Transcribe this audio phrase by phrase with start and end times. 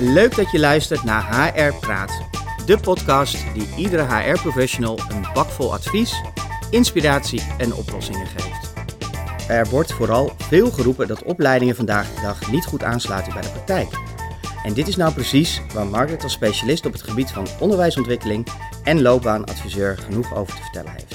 [0.00, 2.22] Leuk dat je luistert naar HR Praat,
[2.66, 6.22] de podcast die iedere HR-professional een bakvol advies,
[6.70, 8.72] inspiratie en oplossingen geeft.
[9.48, 13.48] Er wordt vooral veel geroepen dat opleidingen vandaag de dag niet goed aansluiten bij de
[13.48, 13.88] praktijk.
[14.64, 18.46] En dit is nou precies waar Margaret als specialist op het gebied van onderwijsontwikkeling
[18.84, 21.14] en loopbaanadviseur genoeg over te vertellen heeft.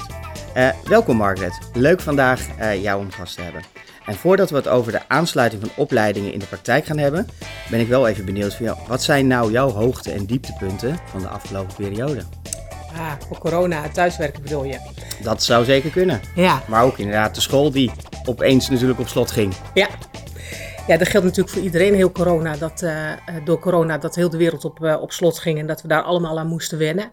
[0.56, 3.62] Uh, welkom Margaret, leuk vandaag uh, jou om gast te hebben.
[4.06, 7.28] En voordat we het over de aansluiting van opleidingen in de praktijk gaan hebben,
[7.70, 8.78] ben ik wel even benieuwd van jou.
[8.86, 12.22] Wat zijn nou jouw hoogte- en dieptepunten van de afgelopen periode?
[12.96, 14.78] Ah, voor corona, thuiswerken bedoel je?
[15.22, 16.20] Dat zou zeker kunnen.
[16.34, 16.62] Ja.
[16.68, 17.90] Maar ook inderdaad de school die
[18.24, 19.54] opeens natuurlijk op slot ging.
[19.74, 19.88] Ja.
[20.86, 22.56] Ja, dat geldt natuurlijk voor iedereen heel corona.
[22.56, 23.10] Dat, uh,
[23.44, 26.02] door corona dat heel de wereld op, uh, op slot ging en dat we daar
[26.02, 27.12] allemaal aan moesten wennen.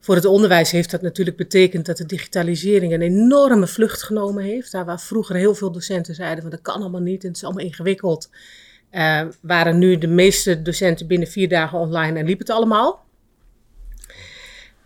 [0.00, 4.72] Voor het onderwijs heeft dat natuurlijk betekend dat de digitalisering een enorme vlucht genomen heeft.
[4.72, 7.44] Daar waar vroeger heel veel docenten zeiden van dat kan allemaal niet en het is
[7.44, 8.30] allemaal ingewikkeld.
[8.92, 13.04] Uh, waren nu de meeste docenten binnen vier dagen online en liep het allemaal.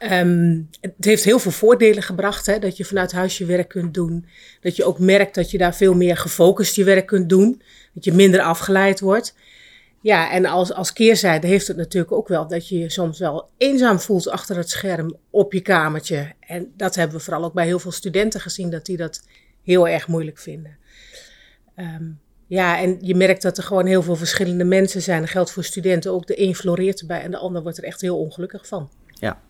[0.02, 3.94] Um, het heeft heel veel voordelen gebracht, hè, dat je vanuit huis je werk kunt
[3.94, 4.26] doen.
[4.60, 7.62] Dat je ook merkt dat je daar veel meer gefocust je werk kunt doen.
[7.94, 9.34] Dat je minder afgeleid wordt.
[10.02, 13.48] Ja, en als, als keerzijde heeft het natuurlijk ook wel dat je je soms wel
[13.56, 16.32] eenzaam voelt achter het scherm op je kamertje.
[16.40, 19.22] En dat hebben we vooral ook bij heel veel studenten gezien, dat die dat
[19.62, 20.76] heel erg moeilijk vinden.
[21.76, 25.20] Um, ja, en je merkt dat er gewoon heel veel verschillende mensen zijn.
[25.20, 26.26] Dat geldt voor studenten ook.
[26.26, 28.90] De een floreert erbij en de ander wordt er echt heel ongelukkig van.
[29.08, 29.40] Ja,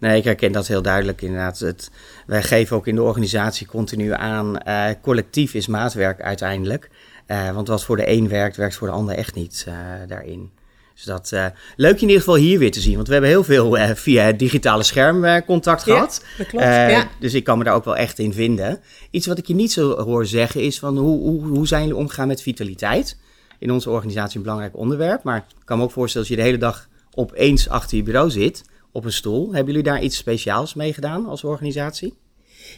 [0.00, 1.58] Nee, ik herken dat heel duidelijk inderdaad.
[1.58, 1.90] Het,
[2.26, 6.90] wij geven ook in de organisatie continu aan, uh, collectief is maatwerk uiteindelijk.
[7.30, 9.74] Uh, want wat voor de een werkt, werkt voor de ander echt niet uh,
[10.08, 10.50] daarin.
[10.94, 11.30] Dus dat
[11.76, 12.94] leuk je in ieder geval hier weer te zien.
[12.94, 16.22] Want we hebben heel veel via het digitale scherm contact gehad.
[16.22, 16.64] Ja, dat klopt.
[16.64, 17.08] ja.
[17.20, 18.80] Dus ik kan me daar ook wel echt in vinden.
[19.10, 21.96] Iets wat ik je niet zo hoor zeggen is van hoe, hoe, hoe zijn jullie
[21.96, 23.16] omgegaan met vitaliteit?
[23.58, 25.22] In onze organisatie een belangrijk onderwerp.
[25.22, 28.30] Maar ik kan me ook voorstellen als je de hele dag opeens achter je bureau
[28.30, 29.44] zit op een stoel.
[29.44, 32.14] Hebben jullie daar iets speciaals mee gedaan als organisatie?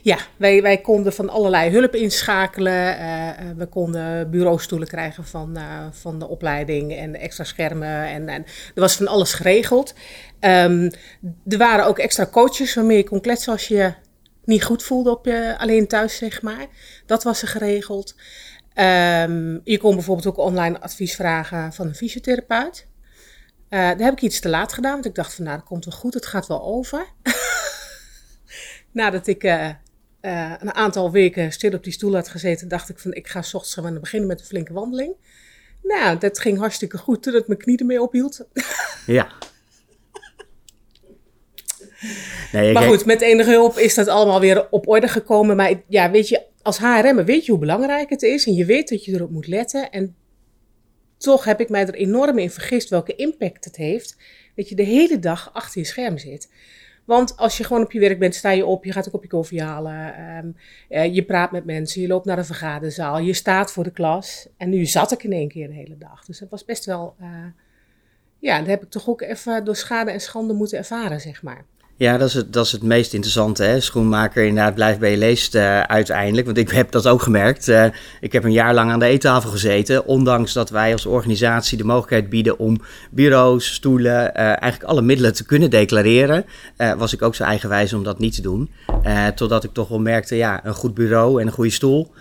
[0.02, 3.00] Ja, wij, wij konden van allerlei hulp inschakelen.
[3.00, 8.06] Uh, we konden bureaustoelen krijgen van, uh, van de opleiding en extra schermen.
[8.06, 8.44] En, en
[8.74, 9.94] er was van alles geregeld.
[10.40, 10.90] Um,
[11.48, 13.94] er waren ook extra coaches waarmee je kon kletsen als je
[14.44, 16.66] niet goed voelde op je alleen thuis, zeg maar.
[17.06, 18.14] Dat was er geregeld.
[18.74, 22.86] Um, je kon bijvoorbeeld ook online advies vragen van een fysiotherapeut.
[23.68, 25.84] Uh, daar heb ik iets te laat gedaan, want ik dacht van nou, dat komt
[25.84, 27.06] wel goed, het gaat wel over.
[28.92, 29.68] Nadat ik uh,
[30.22, 33.42] uh, een aantal weken stil op die stoel had gezeten, dacht ik van ik ga
[33.42, 35.14] s ochtends gewoon beginnen met een flinke wandeling.
[35.82, 38.46] Nou, dat ging hartstikke goed totdat mijn knie ermee ophield.
[39.06, 39.32] ja.
[42.52, 45.56] Nee, maar goed, met enige hulp is dat allemaal weer op orde gekomen.
[45.56, 48.88] Maar ja, weet je, als HRM weet je hoe belangrijk het is en je weet
[48.88, 49.90] dat je erop moet letten.
[49.90, 50.16] En
[51.18, 54.16] toch heb ik mij er enorm in vergist welke impact het heeft
[54.54, 56.48] dat je de hele dag achter je scherm zit.
[57.04, 59.28] Want als je gewoon op je werk bent, sta je op, je gaat een kopje
[59.28, 60.56] koffie halen, um,
[60.88, 64.48] uh, je praat met mensen, je loopt naar de vergaderzaal, je staat voor de klas.
[64.56, 66.24] En nu zat ik in één keer de hele dag.
[66.24, 67.28] Dus dat was best wel, uh,
[68.38, 71.64] ja, dat heb ik toch ook even door schade en schande moeten ervaren, zeg maar.
[71.96, 73.62] Ja, dat is het, dat is het meest interessante.
[73.62, 73.80] Hè?
[73.80, 76.46] Schoenmaker inderdaad blijft bij je leest uh, uiteindelijk.
[76.46, 77.68] Want ik heb dat ook gemerkt.
[77.68, 77.84] Uh,
[78.20, 80.06] ik heb een jaar lang aan de eettafel gezeten.
[80.06, 82.80] Ondanks dat wij als organisatie de mogelijkheid bieden om
[83.10, 86.44] bureaus, stoelen, uh, eigenlijk alle middelen te kunnen declareren.
[86.96, 88.70] was ik ook zo eigenwijs om dat niet te doen.
[89.34, 92.12] totdat ik toch wel merkte, ja, een goed bureau en een goede stoel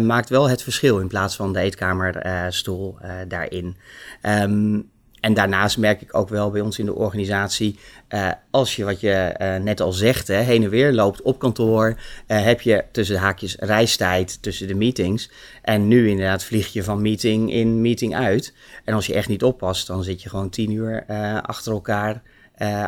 [0.00, 2.98] maakt wel het verschil in plaats van de eetkamerstoel
[3.28, 3.76] daarin.
[4.22, 4.92] Um,
[5.24, 9.00] en daarnaast merk ik ook wel bij ons in de organisatie, uh, als je wat
[9.00, 12.84] je uh, net al zegt, hè, heen en weer loopt op kantoor, uh, heb je
[12.92, 15.30] tussen de haakjes reistijd tussen de meetings.
[15.62, 18.54] En nu inderdaad vlieg je van meeting in meeting uit.
[18.84, 21.04] En als je echt niet oppast, dan zit je gewoon tien uur
[21.42, 22.22] achter elkaar.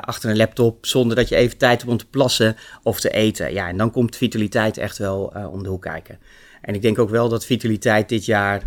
[0.00, 3.52] achter een laptop, zonder dat je even tijd hebt om te plassen of te eten.
[3.52, 6.18] Ja, en dan komt vitaliteit echt wel om de hoek kijken.
[6.62, 8.62] En ik denk ook wel dat vitaliteit dit jaar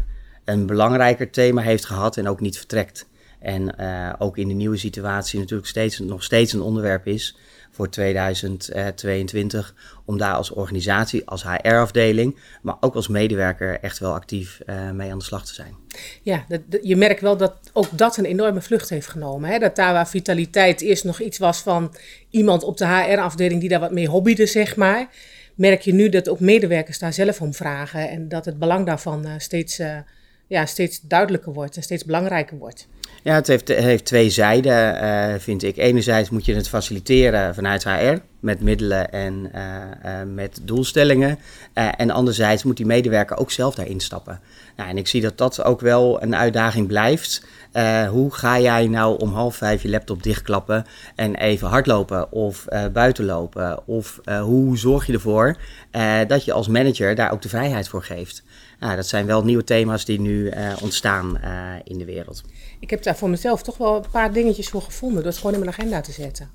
[0.45, 3.07] een belangrijker thema heeft gehad en ook niet vertrekt.
[3.39, 7.37] En uh, ook in de nieuwe situatie natuurlijk steeds, nog steeds een onderwerp is
[7.71, 9.75] voor 2022.
[10.05, 15.11] Om daar als organisatie, als HR-afdeling, maar ook als medewerker echt wel actief uh, mee
[15.11, 15.75] aan de slag te zijn.
[16.21, 16.45] Ja,
[16.81, 19.49] je merkt wel dat ook dat een enorme vlucht heeft genomen.
[19.49, 19.59] Hè?
[19.59, 21.95] Dat daar waar vitaliteit eerst nog iets was van
[22.29, 25.07] iemand op de HR-afdeling die daar wat mee hobbyde, zeg maar.
[25.55, 29.27] Merk je nu dat ook medewerkers daar zelf om vragen en dat het belang daarvan
[29.37, 29.81] steeds,
[30.49, 32.87] ja, steeds duidelijker wordt en steeds belangrijker wordt.
[33.23, 35.77] Ja, het heeft, heeft twee zijden, uh, vind ik.
[35.77, 38.17] Enerzijds moet je het faciliteren vanuit HR.
[38.39, 39.51] met middelen en
[40.33, 41.39] met doelstellingen.
[41.73, 44.39] en anderzijds moet die medewerker ook zelf daarin stappen.
[44.75, 47.45] Nou, en ik zie dat dat ook wel een uitdaging blijft.
[48.09, 50.85] hoe ga jij nou om half vijf je laptop dichtklappen
[51.15, 53.87] en even hardlopen of buitenlopen?
[53.87, 55.57] Of hoe zorg je ervoor
[56.27, 58.43] dat je als manager daar ook de vrijheid voor geeft?
[58.79, 61.39] Nou, dat zijn wel nieuwe thema's die nu ontstaan
[61.83, 62.41] in de wereld.
[62.79, 65.53] Ik heb daar voor mezelf toch wel een paar dingetjes voor gevonden door het gewoon
[65.53, 66.49] in mijn agenda te zetten.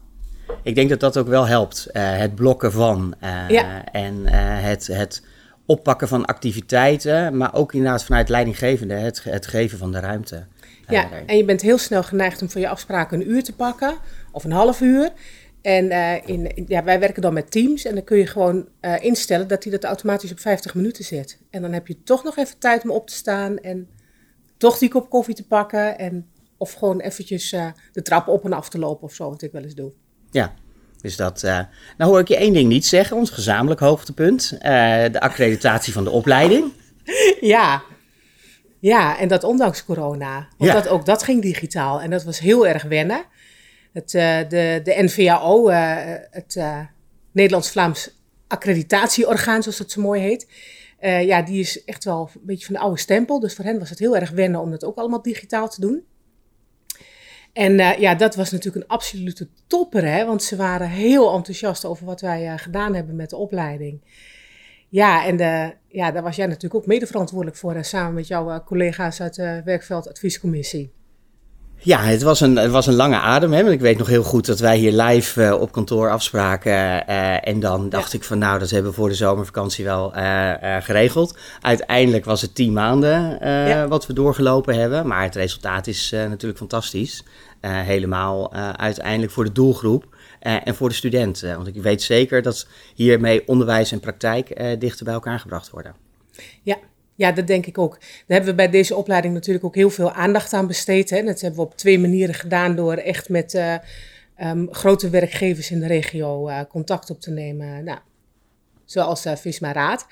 [0.62, 1.88] Ik denk dat dat ook wel helpt.
[1.92, 5.22] Uh, het blokken van uh, en het, het
[5.66, 10.46] oppakken van activiteiten, maar ook inderdaad vanuit leidinggevende, het, het geven van de ruimte.
[10.88, 13.94] Ja, en je bent heel snel geneigd om voor je afspraken een uur te pakken
[14.30, 15.10] of een half uur.
[15.64, 15.90] En
[16.26, 18.68] in, ja, wij werken dan met teams en dan kun je gewoon
[19.00, 21.38] instellen dat hij dat automatisch op 50 minuten zet.
[21.50, 23.88] En dan heb je toch nog even tijd om op te staan en
[24.56, 25.98] toch die kop koffie te pakken.
[25.98, 29.42] En, of gewoon eventjes uh, de trap op en af te lopen of zo, wat
[29.42, 29.92] ik wel eens doe.
[30.30, 30.54] Ja,
[31.00, 31.42] dus dat.
[31.42, 31.66] Nou
[32.10, 34.56] hoor ik je één ding niet zeggen, ons gezamenlijk hoogtepunt.
[34.60, 36.72] De accreditatie van de opleiding.
[37.40, 37.82] Ja.
[38.78, 40.48] Ja, en dat ondanks corona.
[40.58, 40.80] Want ja.
[40.80, 42.00] dat, ook dat ging digitaal.
[42.00, 43.24] En dat was heel erg wennen.
[43.94, 45.68] Het, de, de NVAO,
[46.30, 46.60] het
[47.32, 50.46] Nederlands-Vlaams accreditatieorgaan, zoals dat zo mooi heet
[51.10, 53.40] ja, die is echt wel een beetje van de oude stempel.
[53.40, 56.04] Dus voor hen was het heel erg wennen om dat ook allemaal digitaal te doen.
[57.52, 60.24] En ja, dat was natuurlijk een absolute topper, hè?
[60.24, 64.00] want ze waren heel enthousiast over wat wij gedaan hebben met de opleiding.
[64.88, 68.64] Ja, en de, ja, daar was jij natuurlijk ook mede verantwoordelijk voor, samen met jouw
[68.64, 70.92] collega's uit de Werkveld Adviescommissie.
[71.84, 73.52] Ja, het was een, het was een lange adem.
[73.52, 73.62] Hè?
[73.62, 76.72] Want ik weet nog heel goed dat wij hier live uh, op kantoor afspraken.
[76.72, 80.52] Uh, en dan dacht ik van nou, dat hebben we voor de zomervakantie wel uh,
[80.80, 81.38] geregeld.
[81.60, 83.38] Uiteindelijk was het tien maanden
[83.68, 83.88] ja.
[83.88, 85.06] wat we doorgelopen hebben.
[85.06, 87.24] Maar het resultaat is natuurlijk fantastisch.
[87.60, 91.56] helemaal uiteindelijk voor de doelgroep en voor de studenten.
[91.56, 95.94] Want ik weet zeker dat hiermee onderwijs en praktijk dichter bij elkaar gebracht worden.
[96.62, 96.76] Ja,
[97.14, 97.98] ja, dat denk ik ook.
[98.00, 101.10] Daar hebben we bij deze opleiding natuurlijk ook heel veel aandacht aan besteed.
[101.10, 101.22] Hè.
[101.22, 103.74] Dat hebben we op twee manieren gedaan door echt met uh,
[104.42, 107.84] um, grote werkgevers in de regio uh, contact op te nemen.
[107.84, 107.98] Nou,
[108.84, 110.06] zoals uh, Visma Raad.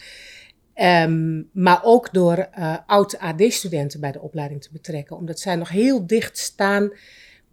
[0.75, 2.49] Um, maar ook door
[2.87, 5.17] oud-AD-studenten bij de opleiding te betrekken.
[5.17, 6.91] Omdat zij nog heel dicht staan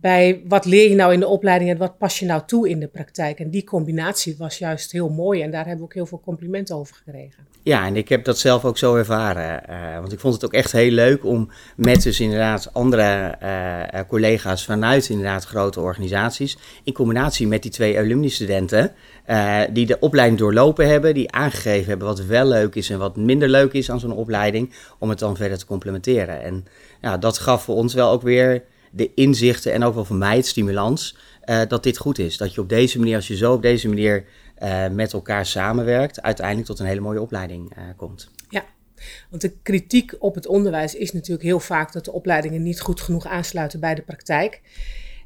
[0.01, 2.80] bij wat leer je nou in de opleiding en wat pas je nou toe in
[2.80, 3.40] de praktijk.
[3.40, 6.75] En die combinatie was juist heel mooi en daar hebben we ook heel veel complimenten
[6.75, 7.48] over gekregen.
[7.63, 9.63] Ja, en ik heb dat zelf ook zo ervaren.
[9.69, 14.00] Uh, want ik vond het ook echt heel leuk om met dus inderdaad andere uh,
[14.07, 18.92] collega's vanuit inderdaad grote organisaties, in combinatie met die twee alumni-studenten,
[19.74, 23.50] die de opleiding doorlopen hebben, die aangegeven hebben wat wel leuk is en wat minder
[23.50, 26.42] leuk is aan zo'n opleiding, om het dan verder te complementeren.
[26.42, 26.66] En
[27.01, 30.36] ja, dat gaf voor ons wel ook weer de inzichten en ook wel voor mij
[30.36, 32.38] het stimulans uh, dat dit goed is.
[32.38, 34.25] Dat je op deze manier, als je zo op deze manier
[34.63, 38.30] uh, met elkaar samenwerkt, uiteindelijk tot een hele mooie opleiding uh, komt.
[38.50, 38.65] Ja,
[39.30, 43.01] want de kritiek op het onderwijs is natuurlijk heel vaak dat de opleidingen niet goed
[43.01, 44.62] genoeg aansluiten bij de praktijk.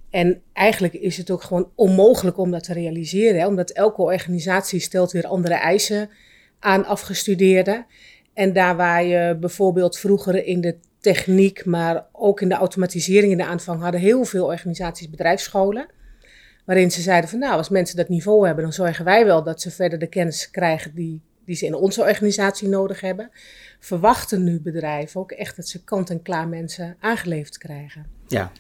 [0.10, 5.12] En eigenlijk is het ook gewoon onmogelijk om dat te realiseren, omdat elke organisatie stelt
[5.12, 6.10] weer andere eisen
[6.60, 7.86] aan afgestudeerden.
[8.34, 13.38] En daar waar je bijvoorbeeld vroeger in de techniek, maar ook in de automatisering in
[13.38, 15.88] de aanvang hadden heel veel organisaties bedrijfsscholen.
[16.66, 19.62] Waarin ze zeiden van nou, als mensen dat niveau hebben, dan zorgen wij wel dat
[19.62, 23.30] ze verder de kennis krijgen die, die ze in onze organisatie nodig hebben.
[23.80, 28.06] Verwachten nu bedrijven ook echt dat ze kant-en-klaar mensen aangeleverd krijgen.
[28.28, 28.52] Ja.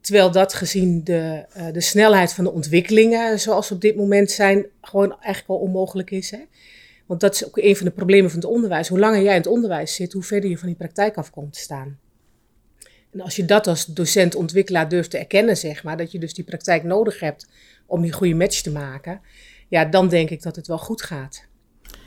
[0.00, 4.66] Terwijl dat gezien de, uh, de snelheid van de ontwikkelingen zoals op dit moment zijn,
[4.80, 6.30] gewoon eigenlijk wel onmogelijk is.
[6.30, 6.40] Hè?
[7.06, 8.88] Want dat is ook een van de problemen van het onderwijs.
[8.88, 11.52] Hoe langer jij in het onderwijs zit, hoe verder je van die praktijk af komt
[11.52, 11.98] te staan.
[13.12, 16.44] En als je dat als docent-ontwikkelaar durft te erkennen, zeg maar, dat je dus die
[16.44, 17.48] praktijk nodig hebt
[17.86, 19.20] om die goede match te maken,
[19.68, 21.46] ja, dan denk ik dat het wel goed gaat.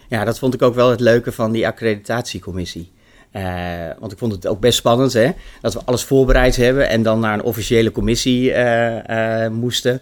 [0.10, 2.92] Ja, dat vond ik ook wel het leuke van die accreditatiecommissie.
[3.34, 5.32] Uh, want ik vond het ook best spannend hè,
[5.62, 10.02] dat we alles voorbereid hebben en dan naar een officiële commissie uh, uh, moesten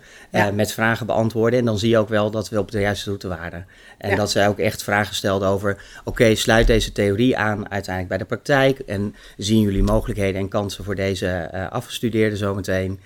[0.54, 1.60] met vragen beantwoorden.
[1.60, 3.66] En dan zie je ook wel dat we op de juiste route waren.
[3.98, 8.18] En dat zij ook echt vragen stelden over: oké, sluit deze theorie aan uiteindelijk bij
[8.18, 8.80] de praktijk.
[8.80, 13.00] En zien jullie mogelijkheden en kansen voor deze afgestudeerden zometeen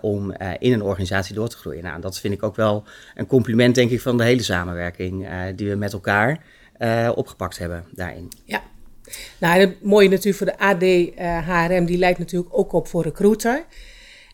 [0.00, 1.82] om in een organisatie door te groeien?
[1.82, 5.68] Nou, dat vind ik ook wel een compliment, denk ik, van de hele samenwerking die
[5.68, 6.38] we met elkaar
[7.14, 8.28] opgepakt hebben daarin.
[8.44, 8.62] Ja.
[9.40, 10.82] Nou, het mooie natuurlijk voor de AD
[11.44, 13.64] HRM, eh, die lijkt natuurlijk ook op voor recruiter.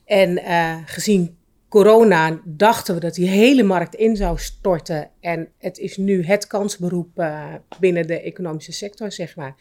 [0.05, 1.37] En uh, gezien
[1.69, 5.11] corona dachten we dat die hele markt in zou storten.
[5.21, 9.55] En het is nu het kansberoep uh, binnen de economische sector, zeg maar.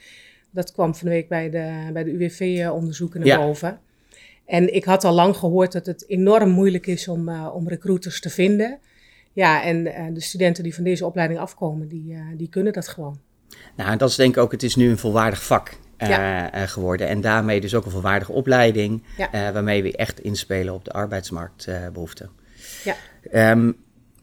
[0.51, 3.37] Dat kwam van de week bij de, bij de UWV-onderzoeken naar ja.
[3.37, 3.79] boven.
[4.45, 8.21] En ik had al lang gehoord dat het enorm moeilijk is om, uh, om recruiters
[8.21, 8.79] te vinden.
[9.33, 9.83] Ja, en
[10.13, 13.19] de studenten die van deze opleiding afkomen, die, die kunnen dat gewoon.
[13.75, 15.77] Nou, en dat is denk ik ook, het is nu een volwaardig vak.
[16.67, 17.07] geworden.
[17.07, 22.29] En daarmee dus ook een volwaardige opleiding, waarmee we echt inspelen op de arbeidsmarktbehoeften.
[22.83, 22.95] ja.
[23.31, 23.71] Ehm,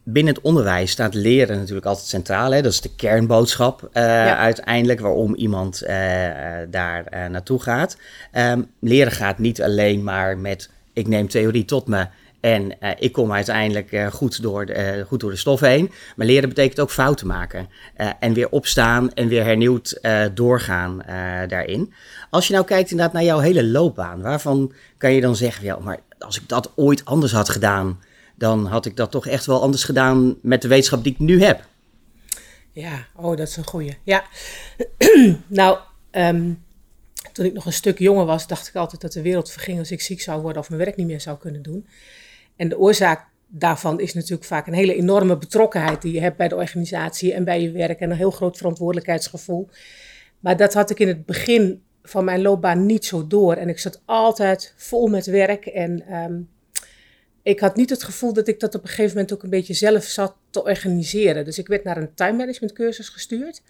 [0.03, 2.53] binnen het onderwijs staat leren natuurlijk altijd centraal.
[2.53, 2.63] Hè?
[2.63, 5.83] Dat is de kernboodschap uiteindelijk waarom iemand
[6.71, 7.97] daar naartoe gaat.
[8.33, 12.07] Um, leren gaat niet alleen maar met ik neem theorie tot me
[12.45, 15.91] en ik kom uiteindelijk goed, door de, goed door de stof heen.
[16.17, 17.69] Maar leren betekent ook fouten maken.
[18.19, 20.01] en weer opstaan en weer hernieuwd
[20.35, 21.03] doorgaan
[21.49, 21.93] daarin.
[22.31, 25.79] Als je nou kijkt inderdaad naar jouw hele loopbaan, waarvan kan je dan zeggen, ja,
[25.79, 28.01] maar als ik dat ooit anders had gedaan,
[28.35, 31.43] dan had ik dat toch echt wel anders gedaan met de wetenschap die ik nu
[31.43, 31.65] heb.
[32.73, 33.99] Ja, oh, dat is een goeie.
[34.03, 34.25] Ja,
[35.47, 35.79] nou,
[36.11, 36.53] ehm,
[37.33, 39.91] toen ik nog een stuk jonger was, dacht ik altijd dat de wereld verging als
[39.91, 41.87] ik ziek zou worden of mijn werk niet meer zou kunnen doen.
[42.57, 46.49] En de oorzaak daarvan is natuurlijk vaak een hele enorme betrokkenheid die je hebt bij
[46.49, 49.69] de organisatie en bij je werk en een heel groot verantwoordelijkheidsgevoel.
[50.41, 53.55] Maar dat had ik in het begin van mijn loopbaan niet zo door.
[53.55, 56.41] En ik zat altijd vol met werk en ehm,
[57.43, 59.75] ik had niet het gevoel dat ik dat op een gegeven moment ook een beetje
[59.75, 61.45] zelf zat te organiseren.
[61.45, 63.63] Dus ik werd naar een time management cursus gestuurd.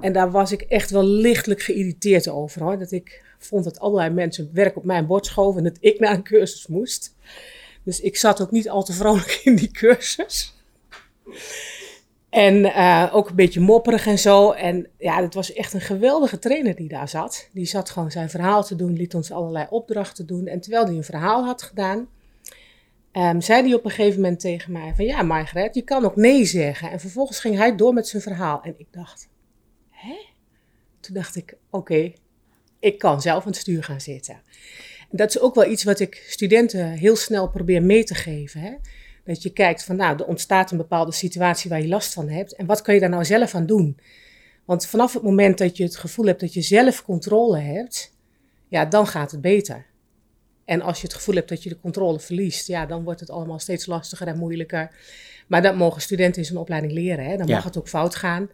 [0.00, 2.62] En daar was ik echt wel lichtelijk geïrriteerd over.
[2.62, 2.78] Hoor.
[2.78, 6.14] Dat ik vond dat allerlei mensen werk op mijn bord schoven en dat ik naar
[6.14, 7.14] een cursus moest.
[7.82, 10.54] Dus ik zat ook niet al te vrolijk in die cursus.
[12.30, 14.50] En uh, ook een beetje mopperig en zo.
[14.50, 17.48] En ja, het was echt een geweldige trainer die daar zat.
[17.52, 20.46] Die zat gewoon zijn verhaal te doen, liet ons allerlei opdrachten doen.
[20.46, 22.08] En terwijl hij een verhaal had gedaan,
[23.12, 26.16] um, zei hij op een gegeven moment tegen mij van ja, Margaret, je kan ook
[26.16, 26.90] nee zeggen.
[26.90, 28.62] En vervolgens ging hij door met zijn verhaal.
[28.62, 29.28] En ik dacht,
[29.90, 30.16] hè?
[31.00, 32.12] Toen dacht ik, oké,
[32.78, 34.42] ik kan zelf aan het stuur gaan zitten.
[35.10, 38.60] Dat is ook wel iets wat ik studenten heel snel probeer mee te geven.
[38.60, 38.72] Hè?
[39.24, 42.54] Dat je kijkt van nou, er ontstaat een bepaalde situatie waar je last van hebt.
[42.54, 43.98] En wat kan je daar nou zelf aan doen?
[44.64, 48.12] Want vanaf het moment dat je het gevoel hebt dat je zelf controle hebt,
[48.68, 49.86] ja, dan gaat het beter.
[50.64, 53.30] En als je het gevoel hebt dat je de controle verliest, ja, dan wordt het
[53.30, 54.90] allemaal steeds lastiger en moeilijker.
[55.46, 57.24] Maar dat mogen studenten in zo'n opleiding leren.
[57.24, 57.36] Hè?
[57.36, 58.50] Dan mag het ook fout gaan.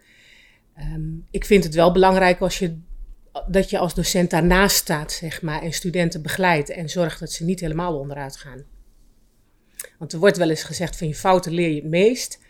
[0.75, 2.79] Ehm, ik vind het wel belangrijk als je,
[3.49, 7.45] dat je als docent daarnaast staat, zeg maar, en studenten begeleidt en zorgt dat ze
[7.45, 8.65] niet helemaal onderuit gaan.
[9.99, 12.45] Want er wordt wel eens gezegd van je fouten leer je het meest.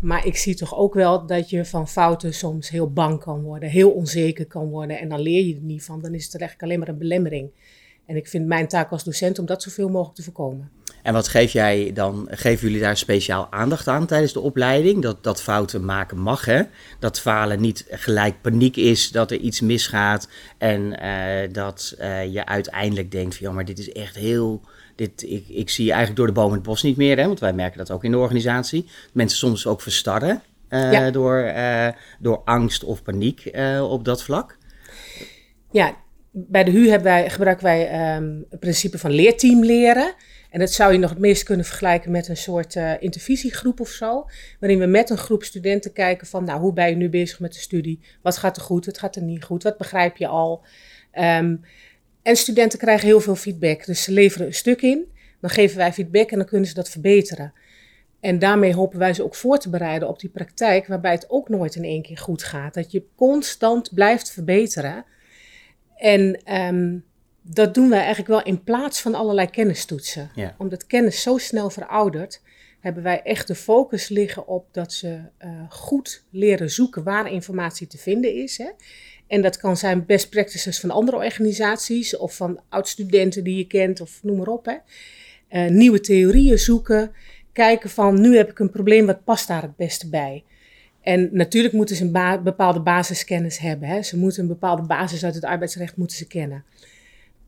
[0.00, 3.68] Maar ik zie toch ook wel dat je van fouten soms heel bang kan worden,
[3.68, 4.98] heel onzeker kan worden.
[4.98, 6.00] En dan leer je er niet van.
[6.00, 7.50] Dan is het eigenlijk alleen maar een belemmering.
[8.06, 10.70] En ik vind mijn taak als docent om dat zoveel mogelijk te voorkomen.
[11.08, 12.28] En wat geef jij dan?
[12.30, 15.02] Geven jullie daar speciaal aandacht aan tijdens de opleiding?
[15.02, 16.62] Dat, dat fouten maken mag, hè?
[16.98, 20.28] Dat falen niet gelijk paniek is, dat er iets misgaat.
[20.58, 24.62] En uh, dat uh, je uiteindelijk denkt van, ja, maar dit is echt heel...
[24.96, 27.26] Dit, ik, ik zie eigenlijk door de boom het bos niet meer, hè?
[27.26, 28.88] Want wij merken dat ook in de organisatie.
[29.12, 31.52] Mensen soms ook verstarren uh, door,
[32.18, 33.50] door angst of paniek
[33.80, 34.56] op dat vlak.
[35.70, 35.96] Ja,
[36.30, 40.14] bij de HU wij, gebruiken wij um, het principe van leerteam leren.
[40.50, 43.88] En dat zou je nog het meest kunnen vergelijken met een soort uh, intervisiegroep of
[43.88, 44.26] zo.
[44.60, 47.52] Waarin we met een groep studenten kijken van, nou, hoe ben je nu bezig met
[47.52, 48.00] de studie?
[48.22, 49.62] Wat gaat er goed, wat gaat er niet goed?
[49.62, 50.64] Wat begrijp je al?
[51.18, 51.60] Um,
[52.22, 53.86] en studenten krijgen heel veel feedback.
[53.86, 56.88] Dus ze leveren een stuk in, dan geven wij feedback en dan kunnen ze dat
[56.88, 57.52] verbeteren.
[58.20, 61.48] En daarmee hopen wij ze ook voor te bereiden op die praktijk, waarbij het ook
[61.48, 62.74] nooit in één keer goed gaat.
[62.74, 65.04] Dat je constant blijft verbeteren.
[65.96, 67.04] En um,
[67.50, 70.30] dat doen wij eigenlijk wel in plaats van allerlei kennistoetsen.
[70.58, 72.40] Omdat kennis zo snel veroudert,
[72.80, 77.86] hebben wij echt de focus liggen op dat ze uh, goed leren zoeken waar informatie
[77.86, 78.58] te vinden is.
[78.58, 78.68] Hè.
[79.26, 84.00] En dat kan zijn best practices van andere organisaties of van oud-studenten die je kent
[84.00, 84.64] of noem maar op.
[84.64, 84.76] Hè.
[85.50, 87.12] Uh, nieuwe theorieën zoeken,
[87.52, 90.44] kijken van nu heb ik een probleem, wat past daar het beste bij?
[91.00, 93.88] En natuurlijk moeten ze een bepaalde basiskennis hebben.
[93.88, 94.02] Hè.
[94.02, 96.64] Ze moeten een bepaalde basis uit het arbeidsrecht moeten ze kennen.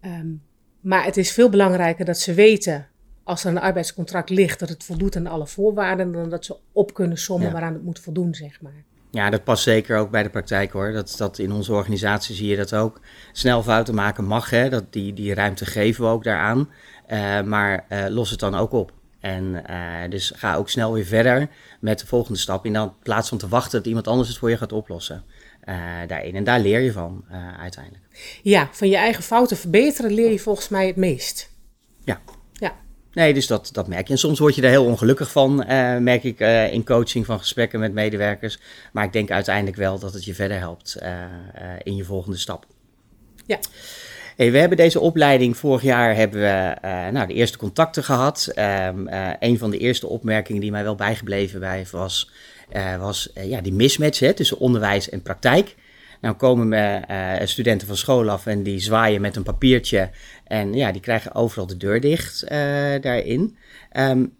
[0.04, 0.42] Um,
[0.80, 2.88] maar het is veel belangrijker dat ze weten,
[3.24, 6.94] als er een arbeidscontract ligt, dat het voldoet aan alle voorwaarden, dan dat ze op
[6.94, 7.52] kunnen sommen ja.
[7.52, 8.84] waaraan het moet voldoen, zeg maar.
[9.10, 10.92] Ja, dat past zeker ook bij de praktijk hoor.
[10.92, 13.00] Dat, dat in onze organisatie zie je dat ook.
[13.32, 14.68] Snel fouten maken mag, hè.
[14.68, 16.68] Dat, die, die ruimte geven we ook daaraan.
[17.08, 18.92] Uh, maar uh, los het dan ook op.
[19.20, 21.48] En uh, dus ga ook snel weer verder
[21.80, 22.64] met de volgende stap.
[22.64, 25.24] In plaats van te wachten dat iemand anders het voor je gaat oplossen.
[25.70, 26.34] Uh, daarin.
[26.34, 28.04] En daar leer je van uh, uiteindelijk.
[28.42, 31.50] Ja, van je eigen fouten verbeteren leer je volgens mij het meest.
[32.04, 32.20] Ja.
[32.52, 32.74] ja.
[33.12, 34.12] Nee, dus dat, dat merk je.
[34.12, 35.56] En soms word je er heel ongelukkig van,
[36.02, 36.40] merk ik
[36.72, 38.60] in coaching van gesprekken met medewerkers.
[38.92, 40.98] Maar ik denk uiteindelijk wel dat het je verder helpt
[41.82, 42.66] in je volgende stap.
[43.46, 43.58] Ja.
[44.36, 48.52] We hebben deze opleiding vorig jaar hebben we uh, nou, de eerste contacten gehad.
[48.56, 52.30] Um, uh, een van de eerste opmerkingen die mij wel bijgebleven bij was,
[52.72, 55.74] uh, was ja, die mismatch hè, tussen onderwijs en praktijk.
[56.20, 60.10] Nou komen uh, studenten van school af en die zwaaien met een papiertje.
[60.44, 62.48] En ja, die krijgen overal de deur dicht
[63.00, 63.56] daarin.
[63.92, 64.32] Um,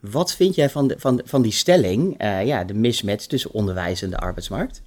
[0.00, 4.16] wat vind jij van, van, van die stelling, ja, de mismatch tussen onderwijs en de
[4.16, 4.82] arbeidsmarkt?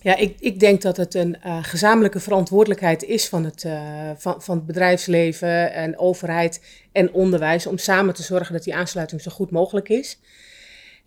[0.00, 4.42] Ja, ik, ik denk dat het een uh, gezamenlijke verantwoordelijkheid is van het, uh, van,
[4.42, 6.60] van het bedrijfsleven en overheid
[6.92, 10.18] en onderwijs om samen te zorgen dat die aansluiting zo goed mogelijk is.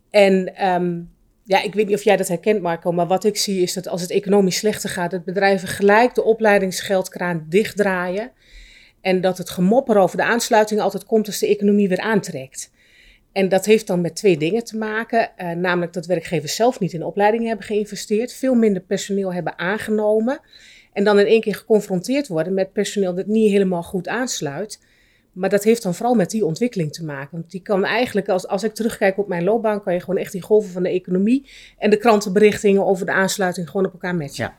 [0.09, 1.09] En um,
[1.43, 3.87] ja, ik weet niet of jij dat herkent, Marco, maar wat ik zie is dat
[3.87, 8.31] als het economisch slechter gaat, dat bedrijven gelijk de opleidingsgeldkraan dichtdraaien.
[9.01, 12.71] En dat het gemopper over de aansluiting altijd komt als de economie weer aantrekt.
[13.31, 15.29] En dat heeft dan met twee dingen te maken.
[15.37, 20.39] Uh, namelijk dat werkgevers zelf niet in opleidingen hebben geïnvesteerd, veel minder personeel hebben aangenomen.
[20.93, 24.79] En dan in één keer geconfronteerd worden met personeel dat niet helemaal goed aansluit.
[25.31, 27.29] Maar dat heeft dan vooral met die ontwikkeling te maken.
[27.31, 30.31] Want die kan eigenlijk, als, als ik terugkijk op mijn loopbaan, kan je gewoon echt
[30.31, 34.43] die golven van de economie en de krantenberichtingen over de aansluiting gewoon op elkaar matchen.
[34.43, 34.55] Ja,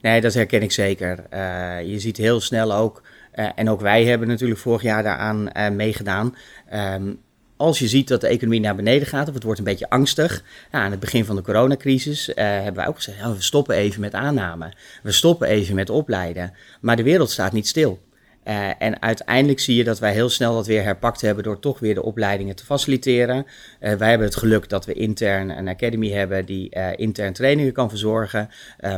[0.00, 1.24] nee, dat herken ik zeker.
[1.34, 3.02] Uh, je ziet heel snel ook,
[3.34, 6.36] uh, en ook wij hebben natuurlijk vorig jaar daaraan meegedaan.
[6.74, 7.20] Um,
[7.62, 10.42] als je ziet dat de economie naar beneden gaat of het wordt een beetje angstig.
[10.70, 14.00] Nou, aan het begin van de coronacrisis uh, hebben wij ook gezegd, we stoppen even
[14.00, 14.72] met aanname.
[15.02, 16.52] We stoppen even met opleiden.
[16.80, 18.00] Maar de wereld staat niet stil.
[18.44, 21.78] Uh, en uiteindelijk zie je dat wij heel snel dat weer herpakt hebben door toch
[21.78, 23.36] weer de opleidingen te faciliteren.
[23.36, 27.88] Uh, wij hebben het geluk dat we intern een academy hebben die intern trainingen kan
[27.88, 28.48] verzorgen,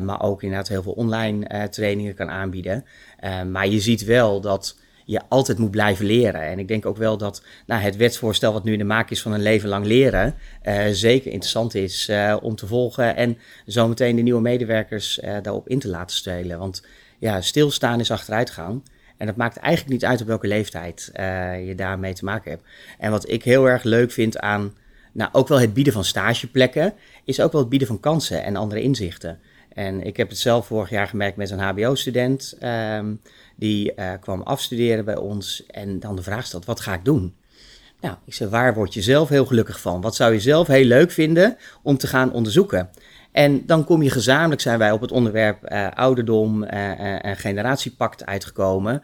[0.02, 2.84] maar ook inderdaad heel veel online trainingen kan aanbieden.
[3.50, 6.42] maar je ziet wel dat je altijd moet blijven leren.
[6.42, 9.22] En ik denk ook wel dat nou, het wetsvoorstel wat nu in de maak is
[9.22, 10.34] van een leven lang leren,
[10.64, 15.68] uh, zeker interessant is uh, om te volgen en zometeen de nieuwe medewerkers uh, daarop
[15.68, 16.58] in te laten stelen.
[16.58, 16.86] Want
[17.18, 18.82] ja, stilstaan is achteruitgaan.
[19.16, 21.10] En dat maakt eigenlijk niet uit op welke leeftijd
[21.66, 22.62] je daarmee te maken hebt.
[22.98, 24.74] En wat ik heel erg leuk vind aan
[25.12, 26.94] nou, ook wel het bieden van stageplekken,
[27.24, 29.38] is ook wel het bieden van kansen en andere inzichten.
[29.74, 32.56] En ik heb het zelf vorig jaar gemerkt met een HBO-student.
[32.62, 33.20] Um,
[33.56, 37.34] die uh, kwam afstuderen bij ons en dan de vraag stelt: wat ga ik doen?
[38.00, 40.00] Nou, ik zei: waar word je zelf heel gelukkig van?
[40.00, 42.90] Wat zou je zelf heel leuk vinden om te gaan onderzoeken?
[43.32, 48.26] En dan kom je gezamenlijk, zijn wij op het onderwerp uh, ouderdom uh, en generatiepact
[48.26, 49.02] uitgekomen,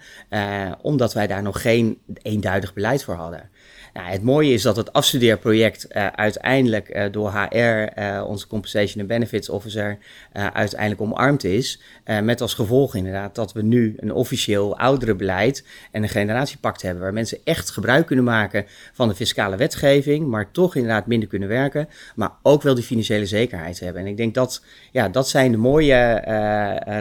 [0.81, 3.51] omdat wij daar nog geen eenduidig beleid voor hadden.
[3.93, 9.01] Nou, het mooie is dat het afstudeerproject uh, uiteindelijk uh, door HR, eh, onze Compensation
[9.01, 9.99] and Benefits Officer,
[10.33, 11.81] uiteindelijk omarmd is.
[12.23, 17.03] met als gevolg inderdaad dat we nu een officieel ouderenbeleid en een generatiepact hebben.
[17.03, 21.49] Waar mensen echt gebruik kunnen maken van de fiscale wetgeving, maar toch inderdaad minder kunnen
[21.49, 21.89] werken.
[22.15, 24.03] Maar ook wel die financiële zekerheid hebben.
[24.03, 26.15] En ik denk dat ja, dat zijn de mooie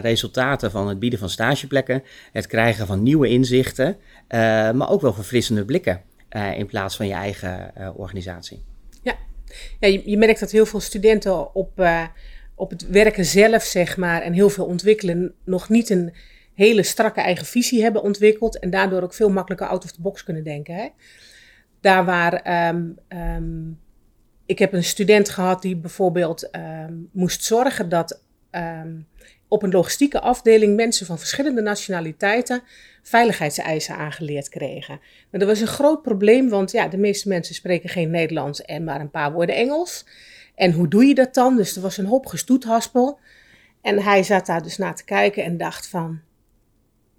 [0.02, 2.02] resultaten van het bieden van stageplekken.
[2.32, 3.96] Het krijgen van nieuwe inzichten,
[4.74, 6.09] maar ook wel verfrissende blikken.
[6.36, 8.64] Uh, in plaats van je eigen uh, organisatie.
[9.02, 9.14] Ja,
[9.80, 12.06] ja je, je, merkt dat heel veel studenten op, uh,
[12.54, 16.14] op het werken zelf, zeg maar, en heel veel ontwikkelen, nog niet een
[16.54, 20.24] hele strakke eigen visie hebben ontwikkeld en daardoor ook veel makkelijker out of the box
[20.24, 20.74] kunnen denken.
[20.74, 20.88] Hè?
[21.80, 23.80] Daar waar um, um,
[24.46, 28.22] ik heb een student gehad die bijvoorbeeld um, moest zorgen dat
[29.50, 32.62] op een logistieke afdeling mensen van verschillende nationaliteiten
[33.02, 35.00] veiligheidseisen aangeleerd kregen.
[35.30, 38.84] Maar dat was een groot probleem, want ja, de meeste mensen spreken geen Nederlands en
[38.84, 40.04] maar een paar woorden Engels.
[40.54, 41.56] En hoe doe je dat dan?
[41.56, 43.18] Dus er was een hoop gestoethaspel.
[43.82, 46.20] En hij zat daar dus naar te kijken en dacht van,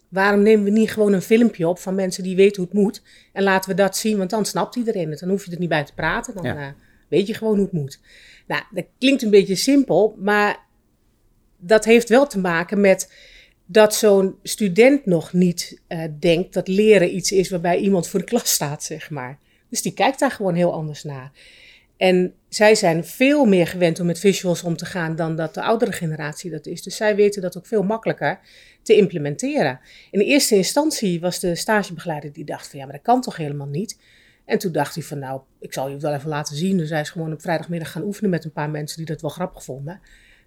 [0.10, 3.02] waarom nemen we niet gewoon een filmpje op van mensen die weten hoe het moet?
[3.34, 5.20] En laten we dat zien, want dan snapt iedereen het.
[5.20, 6.68] Dan hoef je er niet bij te praten, dan uh,
[7.08, 8.00] weet je gewoon hoe het moet.
[8.48, 10.70] Nou, dat klinkt een beetje simpel, maar
[11.62, 13.12] dat heeft wel te maken met
[13.66, 18.26] dat zo'n student nog niet uh, denkt dat leren iets is waarbij iemand voor de
[18.26, 19.40] klas staat, zeg maar.
[19.70, 21.32] Dus die kijkt daar gewoon heel anders naar.
[21.98, 25.62] En zij zijn veel meer gewend om met visuals om te gaan dan dat de
[25.62, 26.82] oudere generatie dat is.
[26.82, 28.40] Dus zij weten dat ook veel makkelijker
[28.82, 29.80] te implementeren.
[30.12, 33.38] In de eerste instantie was de stagebegeleider die dacht van ja, maar dat kan toch
[33.38, 33.98] helemaal niet.
[34.46, 36.78] En toen dacht hij van nou, ik zal je het wel even laten zien.
[36.78, 39.32] Dus hij is gewoon op vrijdagmiddag gaan oefenen met een paar mensen die dat wel
[39.32, 40.02] grappig vonden.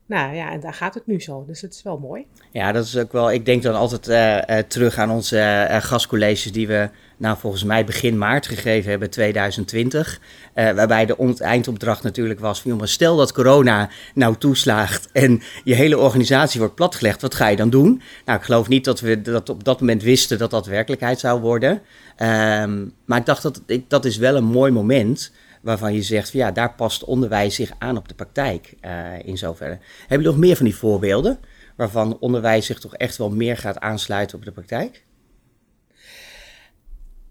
[0.06, 1.44] Nou ja, en daar gaat het nu zo.
[1.46, 2.26] Dus het is wel mooi.
[2.50, 3.32] Ja, dat is ook wel.
[3.32, 7.64] Ik denk dan altijd uh, uh, terug aan onze uh, gastcolleges die we, nou volgens
[7.64, 10.20] mij begin maart gegeven hebben, 2020.
[10.54, 15.98] waarbij de eindopdracht natuurlijk was: van, jongens, stel dat corona nou toeslaagt en je hele
[15.98, 18.02] organisatie wordt platgelegd, wat ga je dan doen?
[18.24, 21.40] Nou, ik geloof niet dat we dat op dat moment wisten dat dat werkelijkheid zou
[21.40, 21.70] worden.
[21.72, 25.32] Um, maar ik dacht dat ik, dat is wel een mooi moment
[25.64, 29.38] waarvan je zegt, van, ja, daar past onderwijs zich aan op de praktijk uh, in
[29.38, 29.78] zoverre.
[30.06, 31.38] Heb je nog meer van die voorbeelden
[31.76, 35.04] waarvan onderwijs zich toch echt wel meer gaat aansluiten op de praktijk?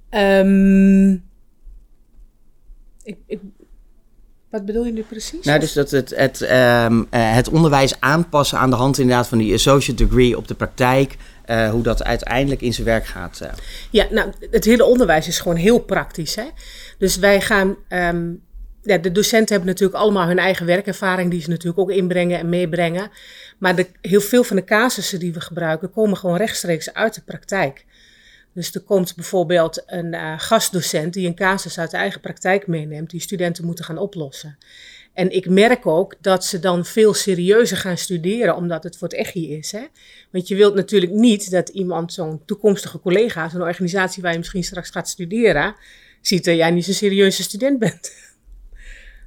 [0.09, 1.11] Um,
[3.03, 3.39] ik, ik,
[4.49, 5.45] wat bedoel je nu precies?
[5.45, 9.53] Nou, dus dat het, het, um, het onderwijs aanpassen aan de hand inderdaad van die
[9.53, 11.17] associate degree op de praktijk.
[11.45, 13.39] Uh, hoe dat uiteindelijk in zijn werk gaat.
[13.43, 13.49] Uh.
[13.89, 16.35] Ja, nou, het hele onderwijs is gewoon heel praktisch.
[16.35, 16.45] Hè?
[16.97, 17.75] Dus wij gaan.
[17.89, 18.41] Um,
[18.81, 22.49] ja, de docenten hebben natuurlijk allemaal hun eigen werkervaring, die ze natuurlijk ook inbrengen en
[22.49, 23.11] meebrengen.
[23.57, 27.21] Maar de, heel veel van de casussen die we gebruiken, komen gewoon rechtstreeks uit de
[27.21, 27.85] praktijk.
[28.53, 33.09] Dus er komt bijvoorbeeld een uh, gastdocent die een casus uit de eigen praktijk meeneemt,
[33.09, 34.57] die studenten moeten gaan oplossen.
[35.13, 39.17] En ik merk ook dat ze dan veel serieuzer gaan studeren, omdat het voor het
[39.17, 39.71] echtje is.
[39.71, 39.85] Hè?
[40.31, 44.63] Want je wilt natuurlijk niet dat iemand, zo'n toekomstige collega, zo'n organisatie waar je misschien
[44.63, 45.75] straks gaat studeren,
[46.21, 48.11] ziet dat jij niet zo'n serieuze student bent.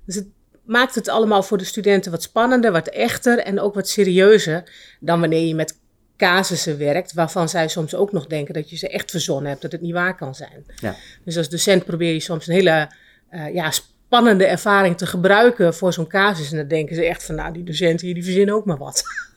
[0.07, 0.27] Dus het
[0.64, 5.20] maakt het allemaal voor de studenten wat spannender, wat echter en ook wat serieuzer dan
[5.20, 5.79] wanneer je met
[6.16, 9.72] casussen werkt, waarvan zij soms ook nog denken dat je ze echt verzonnen hebt, dat
[9.72, 10.66] het niet waar kan zijn.
[10.81, 10.96] Ja.
[11.25, 12.90] Dus als docent probeer je soms een hele
[13.31, 13.72] uh, ja,
[14.07, 16.51] spannende ervaring te gebruiken voor zo'n casus.
[16.51, 19.03] En dan denken ze echt van, nou, die docenten hier, die verzinnen ook maar wat.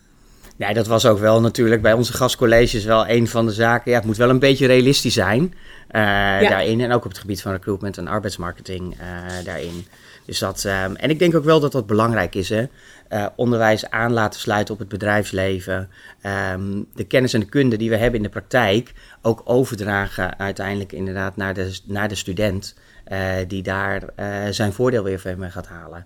[0.59, 3.91] Ja, dat was ook wel natuurlijk bij onze gastcolleges wel een van de zaken.
[3.91, 5.51] Ja, het moet wel een beetje realistisch zijn uh,
[6.49, 6.81] daarin.
[6.81, 9.85] En ook op het gebied van recruitment en arbeidsmarketing uh, daarin.
[10.25, 12.49] Dus dat, um, en ik denk ook wel dat dat belangrijk is.
[12.49, 12.65] Hè?
[13.09, 15.89] Uh, onderwijs aan laten sluiten op het bedrijfsleven.
[16.53, 20.91] Um, de kennis en de kunde die we hebben in de praktijk ook overdragen uiteindelijk
[20.91, 22.75] inderdaad naar de, naar de student.
[23.11, 26.05] Uh, die daar uh, zijn voordeel weer van gaat halen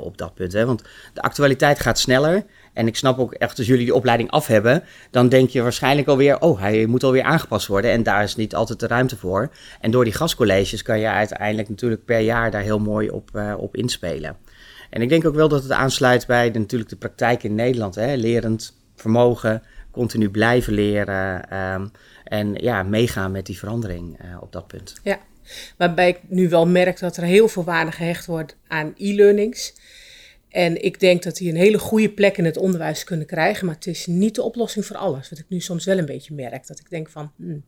[0.00, 0.52] op dat punt.
[0.52, 0.66] Hè?
[0.66, 0.82] Want
[1.14, 2.44] de actualiteit gaat sneller.
[2.72, 6.08] En ik snap ook echt, als jullie die opleiding af hebben, dan denk je waarschijnlijk
[6.08, 7.90] alweer, oh, hij moet alweer aangepast worden.
[7.90, 9.50] En daar is niet altijd de ruimte voor.
[9.80, 13.76] En door die gastcolleges kan je uiteindelijk natuurlijk per jaar daar heel mooi op, op
[13.76, 14.36] inspelen.
[14.90, 17.94] En ik denk ook wel dat het aansluit bij de, natuurlijk de praktijk in Nederland.
[17.94, 18.14] Hè?
[18.14, 21.90] Lerend vermogen, continu blijven leren um,
[22.24, 25.00] en ja, meegaan met die verandering op dat punt.
[25.02, 25.18] Ja,
[25.76, 29.74] waarbij ik nu wel merk dat er heel veel waarde gehecht wordt aan e-learnings.
[30.48, 33.74] En ik denk dat die een hele goede plek in het onderwijs kunnen krijgen, maar
[33.74, 35.28] het is niet de oplossing voor alles.
[35.30, 36.66] Wat ik nu soms wel een beetje merk.
[36.66, 37.64] Dat ik denk van, hmm,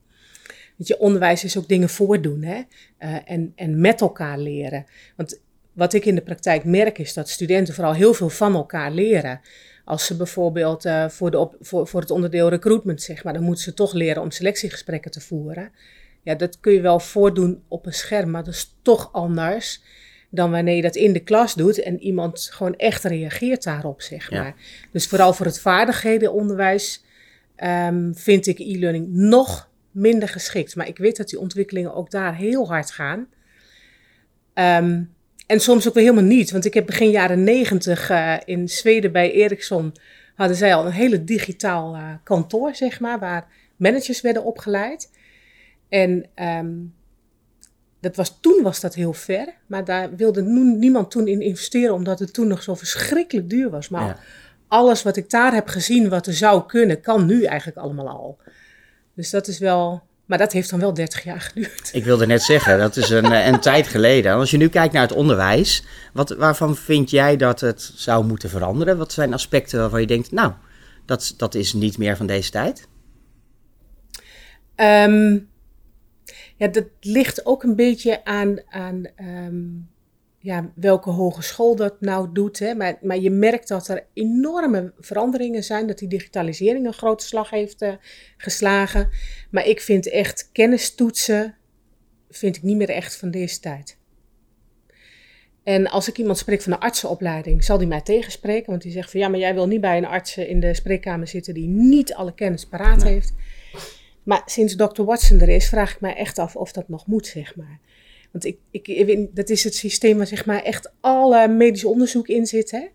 [0.77, 2.63] weet je, onderwijs is ook dingen voordoen hè?
[2.99, 4.87] Uh, en, en met elkaar leren.
[5.17, 5.41] Want
[5.73, 9.41] wat ik in de praktijk merk is dat studenten vooral heel veel van elkaar leren.
[9.85, 13.43] Als ze bijvoorbeeld uh, voor, de op, voor, voor het onderdeel recruitment, zeg maar, dan
[13.43, 15.71] moeten ze toch leren om selectiegesprekken te voeren.
[16.29, 19.83] Ja, dat kun je wel voordoen op een scherm, maar dat is toch anders
[20.31, 24.31] dan wanneer je dat in de klas doet en iemand gewoon echt reageert daarop, zeg
[24.31, 24.55] maar.
[24.93, 27.05] Dus vooral voor het vaardighedenonderwijs
[27.57, 30.77] um, vind ik e-learning nog minder geschikt.
[30.77, 33.27] Maar ik weet dat die ontwikkelingen ook daar heel hard gaan.
[34.55, 35.15] Um,
[35.47, 36.51] en soms ook weer helemaal niet.
[36.51, 39.93] Want ik heb begin jaren negentig uh, in Zweden bij Ericsson...
[40.35, 43.19] hadden zij al een hele digitaal uh, kantoor, zeg maar...
[43.19, 45.11] waar managers werden opgeleid.
[45.89, 46.95] En um,
[48.01, 52.19] dat was, toen was dat heel ver, maar daar wilde niemand toen in investeren, omdat
[52.19, 53.89] het toen nog zo verschrikkelijk duur was.
[53.89, 54.25] Maar
[54.69, 58.39] alles wat ik daar heb gezien, wat er zou kunnen, kan nu eigenlijk allemaal al.
[59.15, 61.91] Dus dat is wel, maar dat heeft dan wel 30 jaar geduurd.
[61.93, 64.33] Ik wilde net zeggen, dat is een, eh, een tijd geleden.
[64.33, 68.51] Als je nu kijkt naar het onderwijs, wat, waarvan vind jij dat het zou moeten
[68.51, 68.99] veranderen?
[68.99, 70.53] Wat zijn aspecten waarvan je denkt, nou,
[71.05, 72.89] dat, dat is niet meer van deze tijd?
[74.77, 75.49] Um,
[76.59, 79.89] ja, dat ligt ook een beetje aan, aan um,
[80.39, 82.59] ja, welke hogeschool dat nou doet.
[82.59, 82.75] Hè.
[82.75, 87.51] Maar, maar je merkt dat er enorme veranderingen zijn, dat die digitalisering een grote slag
[87.51, 87.93] heeft uh,
[88.37, 89.09] geslagen.
[89.51, 91.57] Maar ik vind echt kennistoetsen,
[92.31, 93.99] vind ik niet meer echt van deze tijd.
[95.63, 98.71] En als ik iemand spreek van de artsenopleiding, zal die mij tegenspreken.
[98.71, 101.29] Want die zegt van ja, maar jij wil niet bij een arts in de spreekkamer
[101.29, 103.33] zitten die niet alle kennis paraat heeft.
[104.29, 105.03] Maar sinds Dr.
[105.03, 107.81] Watson er is, vraag ik mij echt af of dat nog moet, zeg maar.
[108.33, 112.47] Want ik, ik, dat is het systeem waar zeg maar echt alle medisch onderzoek in
[112.47, 112.71] zit.
[112.71, 112.87] Hè?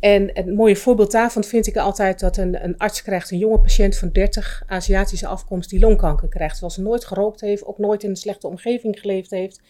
[0.00, 3.60] En een mooie voorbeeld daarvan vind ik altijd dat een, een arts krijgt, een jonge
[3.60, 6.52] patiënt van 30, Aziatische afkomst, die longkanker krijgt.
[6.52, 9.60] Terwijl ze nooit gerookt heeft, ook nooit in een slechte omgeving geleefd heeft.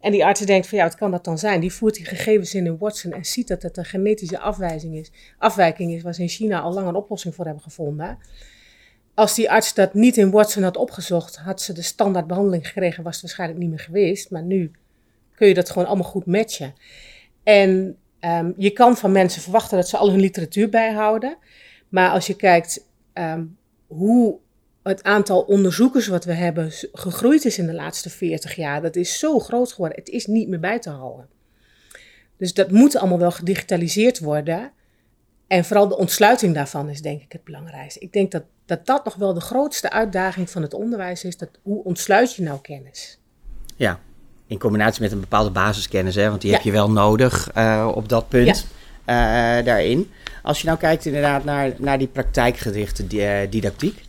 [0.00, 1.60] En die arts denkt van ja, wat kan dat dan zijn?
[1.60, 5.10] Die voert die gegevens in in Watson en ziet dat het een genetische afwijzing is,
[5.38, 8.18] afwijking is waar ze in China al lang een oplossing voor hebben gevonden.
[9.14, 13.02] Als die arts dat niet in Watson had opgezocht, had ze de standaard behandeling gekregen,
[13.02, 14.30] was het waarschijnlijk niet meer geweest.
[14.30, 14.70] Maar nu
[15.34, 16.74] kun je dat gewoon allemaal goed matchen.
[17.42, 21.36] En um, je kan van mensen verwachten dat ze al hun literatuur bijhouden.
[21.88, 24.38] Maar als je kijkt um, hoe
[24.82, 29.18] het aantal onderzoekers wat we hebben gegroeid is in de laatste 40 jaar, dat is
[29.18, 29.98] zo groot geworden.
[29.98, 31.28] Het is niet meer bij te houden.
[32.36, 34.72] Dus dat moet allemaal wel gedigitaliseerd worden.
[35.46, 38.00] En vooral de ontsluiting daarvan is denk ik het belangrijkste.
[38.00, 41.36] Ik denk dat dat, dat nog wel de grootste uitdaging van het onderwijs is.
[41.36, 43.18] Dat, hoe ontsluit je nou kennis?
[43.76, 44.00] Ja,
[44.46, 48.08] in combinatie met een bepaalde basiskennis, hè, want die heb je wel nodig uh, op
[48.08, 48.66] dat punt
[49.06, 49.58] ja.
[49.58, 50.10] uh, daarin.
[50.42, 54.02] Als je nou kijkt inderdaad naar, naar die praktijkgerichte uh, didactiek,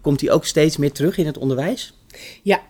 [0.00, 1.98] komt die ook steeds meer terug in het onderwijs?
[2.42, 2.60] Ja,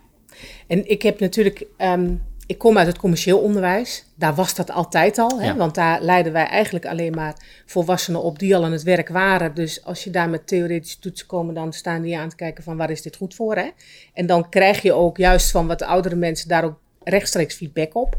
[0.67, 4.05] en ik heb natuurlijk um, ik kom uit het commercieel onderwijs.
[4.15, 5.41] Daar was dat altijd al.
[5.41, 5.55] Hè?
[5.55, 7.35] Want daar leiden wij eigenlijk alleen maar
[7.65, 9.53] volwassenen op die al aan het werk waren.
[9.55, 12.77] Dus als je daar met theoretische toetsen komen, dan staan die aan te kijken van
[12.77, 13.55] waar is dit goed voor.
[13.55, 13.69] Hè?
[14.13, 17.95] En dan krijg je ook juist van wat de oudere mensen daar ook rechtstreeks feedback
[17.95, 18.17] op.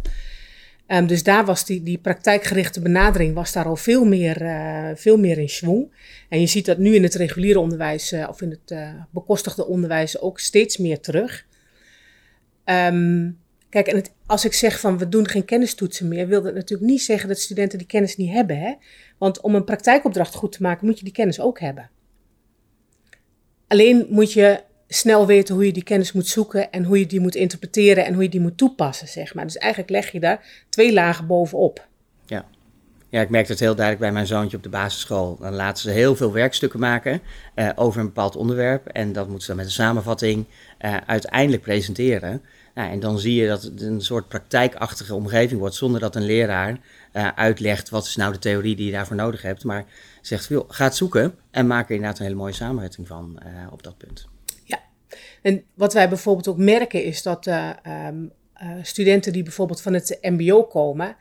[0.87, 5.19] Um, dus daar was die, die praktijkgerichte benadering was daar al veel meer, uh, veel
[5.19, 5.93] meer in schwung.
[6.29, 9.66] En je ziet dat nu in het reguliere onderwijs uh, of in het uh, bekostigde
[9.66, 11.47] onderwijs ook steeds meer terug.
[12.64, 13.39] Um,
[13.70, 17.02] Kijk, en als ik zeg van we doen geen kennistoetsen meer, wil dat natuurlijk niet
[17.02, 18.59] zeggen dat studenten die kennis niet hebben.
[18.59, 18.74] Hè?
[19.18, 21.90] Want om een praktijkopdracht goed te maken, moet je die kennis ook hebben.
[23.66, 27.20] Alleen moet je snel weten hoe je die kennis moet zoeken en hoe je die
[27.20, 29.44] moet interpreteren en hoe je die moet toepassen, zeg maar.
[29.44, 31.88] Dus eigenlijk leg je daar twee lagen bovenop.
[32.26, 32.46] Ja.
[33.09, 35.37] Ja, ik merk dat heel duidelijk bij mijn zoontje op de basisschool.
[35.40, 37.20] Dan laten ze heel veel werkstukken maken
[37.54, 38.87] uh, over een bepaald onderwerp.
[38.87, 40.44] En dat moeten ze dan met een samenvatting
[40.80, 42.42] uh, uiteindelijk presenteren.
[42.74, 46.24] Nou, en dan zie je dat het een soort praktijkachtige omgeving wordt, zonder dat een
[46.24, 46.78] leraar
[47.12, 49.64] uh, uitlegt wat is nou de theorie die je daarvoor nodig hebt.
[49.64, 49.85] Maar
[50.20, 53.72] zegt, veel, ga het zoeken en maak er inderdaad een hele mooie samenwerking van uh,
[53.72, 54.28] op dat punt.
[54.64, 54.80] Ja,
[55.42, 57.70] en wat wij bijvoorbeeld ook merken is dat uh,
[58.09, 58.33] um,
[58.83, 61.16] studenten die bijvoorbeeld van het mbo komen,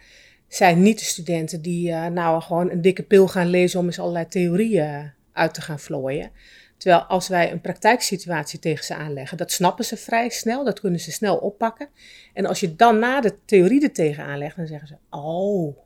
[0.47, 4.27] zijn niet de studenten die nou gewoon een dikke pil gaan lezen om eens allerlei
[4.27, 6.31] theorieën uit te gaan vlooien.
[6.79, 10.99] Terwijl als wij een praktijksituatie tegen ze aanleggen, dat snappen ze vrij snel, dat kunnen
[10.99, 11.89] ze snel oppakken.
[12.33, 15.77] En als je dan na de theorie er tegen aanlegt, dan zeggen ze: Oh,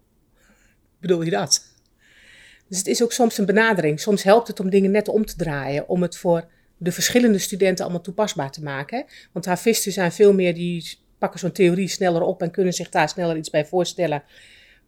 [1.00, 1.66] bedoel je dat?
[2.68, 4.00] Dus het is ook soms een benadering.
[4.00, 6.46] Soms helpt het om dingen net om te draaien, om het voor
[6.78, 9.06] de verschillende studenten allemaal toepasbaar te maken.
[9.32, 13.10] Want havisten zijn veel meer die pakken zo'n theorie sneller op en kunnen zich daar
[13.10, 14.24] sneller iets bij voorstellen,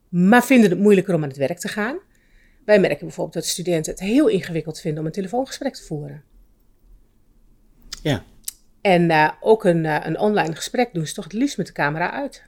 [0.10, 2.00] maar vinden het moeilijker om aan het werk te gaan.
[2.66, 6.24] Wij merken bijvoorbeeld dat studenten het heel ingewikkeld vinden om een telefoongesprek te voeren.
[8.02, 8.24] Ja.
[8.82, 11.74] En uh, ook een, uh, een online gesprek doen ze toch het liefst met de
[11.74, 12.44] camera uit.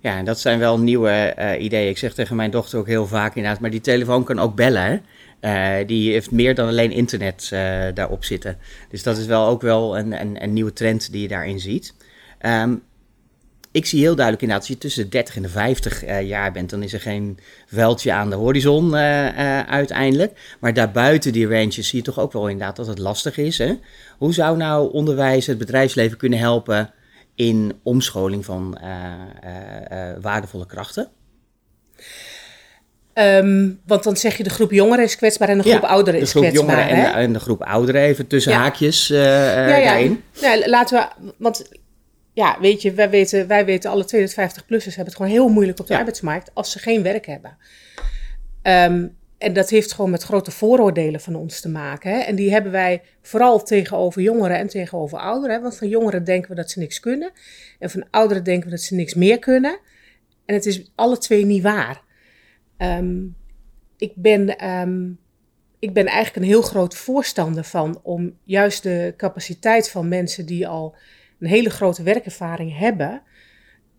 [0.00, 1.88] Ja, en dat zijn wel nieuwe uh, ideeën.
[1.88, 5.04] Ik zeg tegen mijn dochter ook heel vaak inderdaad, maar die telefoon kan ook bellen.
[5.86, 7.48] die heeft meer dan alleen internet
[7.94, 8.58] daarop zitten.
[8.90, 11.94] Dus dat is wel ook wel een, een, een nieuwe trend die je daarin ziet.
[12.40, 12.82] Um,
[13.72, 16.52] ik zie heel duidelijk inderdaad, als je tussen de 30 en de 50 uh, jaar
[16.52, 20.56] bent, dan is er geen veldje aan de horizon uh, uh, uiteindelijk.
[20.60, 23.58] Maar daarbuiten die ranges zie je toch ook wel inderdaad dat het lastig is.
[23.58, 23.74] Hè?
[24.18, 26.92] Hoe zou nou onderwijs het bedrijfsleven kunnen helpen
[27.34, 28.78] in omscholing van
[30.20, 31.08] waardevolle krachten?
[33.14, 36.20] Um, want dan zeg je de groep jongeren is kwetsbaar en de groep ja, ouderen
[36.20, 36.52] is kwetsbaar.
[36.52, 38.58] De groep jongeren en de, en de, groep ouderen, even tussen ja.
[38.58, 39.84] haakjes ja, ja.
[39.84, 40.22] daarin.
[40.40, 41.68] Ja, laten we, want
[42.40, 45.86] ja, weet je, wij weten, wij weten alle 250-plussers hebben het gewoon heel moeilijk op
[45.86, 47.56] de arbeidsmarkt als ze geen werk hebben.
[48.62, 52.10] Um, en dat heeft gewoon met grote vooroordelen van ons te maken.
[52.10, 52.18] Hè?
[52.18, 55.56] En die hebben wij vooral tegenover jongeren en tegenover ouderen.
[55.56, 55.62] Hè?
[55.62, 57.30] Want van jongeren denken we dat ze niks kunnen.
[57.78, 59.78] En van ouderen denken we dat ze niks meer kunnen.
[60.44, 62.02] En het is alle twee niet waar.
[62.78, 63.36] Um,
[63.96, 65.18] ik, ben, um,
[65.78, 70.68] ik ben eigenlijk een heel groot voorstander van om juist de capaciteit van mensen die
[70.68, 70.96] al
[71.40, 73.22] een hele grote werkervaring hebben,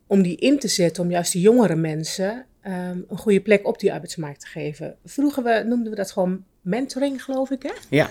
[0.07, 3.79] om die in te zetten om juist die jongere mensen um, een goede plek op
[3.79, 4.95] die arbeidsmarkt te geven.
[5.05, 7.73] Vroeger we, noemden we dat gewoon mentoring, geloof ik, hè?
[7.89, 8.09] Ja.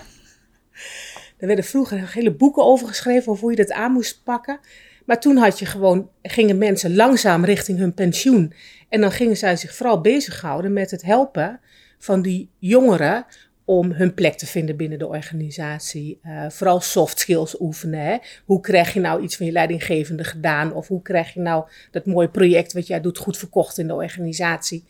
[1.37, 4.59] Er werden vroeger hele boeken over geschreven over hoe je dat aan moest pakken.
[5.05, 8.53] Maar toen had je gewoon, gingen mensen langzaam richting hun pensioen.
[8.89, 11.59] En dan gingen zij zich vooral bezighouden met het helpen
[11.97, 13.25] van die jongeren
[13.65, 16.19] om hun plek te vinden binnen de organisatie.
[16.23, 18.05] Uh, vooral soft skills oefenen.
[18.05, 18.17] Hè?
[18.45, 20.73] Hoe krijg je nou iets van je leidinggevende gedaan?
[20.73, 23.93] Of hoe krijg je nou dat mooie project wat jij doet goed verkocht in de
[23.93, 24.85] organisatie?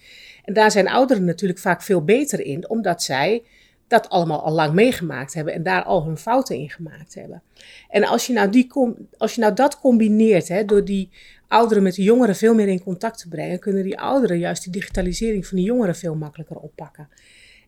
[0.46, 3.44] En daar zijn ouderen natuurlijk vaak veel beter in, omdat zij
[3.88, 7.42] dat allemaal al lang meegemaakt hebben en daar al hun fouten in gemaakt hebben.
[7.90, 8.72] En als je nou, die
[9.18, 11.10] als je nou dat combineert, hè, door die
[11.48, 14.72] ouderen met de jongeren veel meer in contact te brengen, kunnen die ouderen juist die
[14.72, 17.10] digitalisering van die jongeren veel makkelijker oppakken.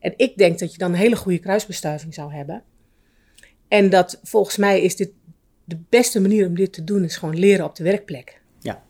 [0.04, 2.64] En ik denk dat je dan een hele goede kruisbestuiving zou hebben.
[3.68, 5.12] En dat volgens mij is dit
[5.64, 8.42] de beste manier om dit te doen, is gewoon leren op de werkplek.
[8.60, 8.84] Ja,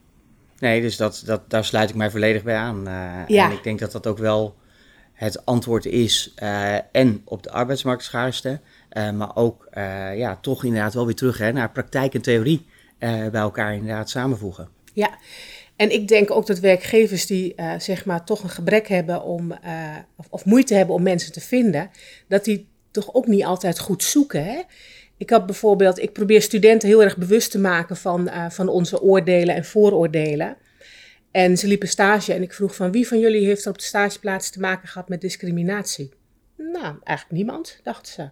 [0.60, 2.78] nee, dus dat, dat, daar sluit ik mij volledig bij aan.
[2.78, 3.46] Uh, ja.
[3.46, 4.56] En ik denk dat dat ook wel
[5.14, 6.34] het antwoord is.
[6.44, 8.60] Uh, en op de arbeidsmarktschaarste,
[8.92, 9.68] uh, maar ook
[10.16, 12.66] ja, toch inderdaad wel weer terug hè, naar praktijk en theorie
[13.00, 14.70] bij elkaar inderdaad samenvoegen.
[14.94, 15.18] Ja,
[15.76, 19.52] En ik denk ook dat werkgevers die uh, zeg maar toch een gebrek hebben om,
[19.52, 21.90] uh, of, of, moeite hebben om mensen te vinden,
[22.28, 24.46] dat die toch ook niet altijd goed zoeken.
[24.46, 24.62] Hè?
[25.18, 29.02] Ik had bijvoorbeeld, ik probeer studenten heel erg bewust te maken van, uh, van onze
[29.02, 30.58] oordelen en vooroordelen.
[31.32, 33.84] En ze liepen stage en ik vroeg van wie van jullie heeft er op de
[33.84, 36.12] stageplaats te maken gehad met discriminatie?
[36.58, 38.30] Nou, eigenlijk niemand, dachten ze.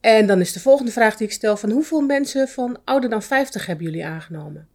[0.00, 3.22] En dan is de volgende vraag die ik stel van hoeveel mensen van ouder dan
[3.22, 4.68] 50 hebben jullie aangenomen?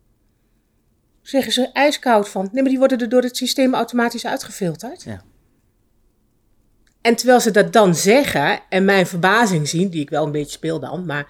[1.23, 5.03] Zeggen ze ijskoud van, nee maar die worden er door het systeem automatisch uitgefilterd.
[5.03, 5.23] Ja.
[7.01, 10.51] En terwijl ze dat dan zeggen en mijn verbazing zien, die ik wel een beetje
[10.51, 11.27] speel dan, maar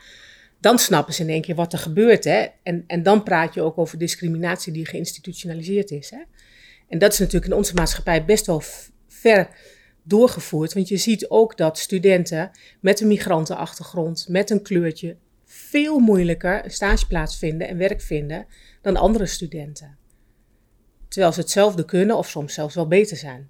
[0.59, 2.23] dan snappen ze in één keer wat er gebeurt.
[2.23, 2.45] Hè?
[2.63, 6.09] En, en dan praat je ook over discriminatie die geïnstitutionaliseerd is.
[6.09, 6.21] Hè?
[6.87, 8.61] En dat is natuurlijk in onze maatschappij best wel
[9.07, 9.49] ver
[10.03, 10.73] doorgevoerd.
[10.73, 15.17] Want je ziet ook dat studenten met een migrantenachtergrond, met een kleurtje,
[15.73, 18.45] veel moeilijker een stageplaats vinden en werk vinden
[18.81, 19.97] dan andere studenten.
[21.07, 23.49] Terwijl ze hetzelfde kunnen of soms zelfs wel beter zijn.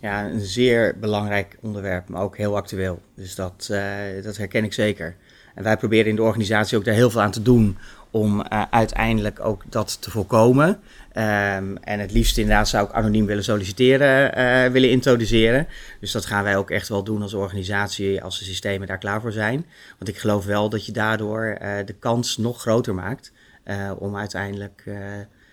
[0.00, 3.02] Ja, een zeer belangrijk onderwerp, maar ook heel actueel.
[3.14, 5.16] Dus dat, uh, dat herken ik zeker.
[5.54, 7.78] En wij proberen in de organisatie ook daar heel veel aan te doen
[8.10, 10.80] om uh, uiteindelijk ook dat te voorkomen.
[11.18, 15.68] Um, en het liefst inderdaad zou ik anoniem willen solliciteren, uh, willen introduceren.
[16.00, 19.20] Dus dat gaan wij ook echt wel doen als organisatie, als de systemen daar klaar
[19.20, 19.66] voor zijn.
[19.98, 23.32] Want ik geloof wel dat je daardoor uh, de kans nog groter maakt
[23.98, 24.84] om uiteindelijk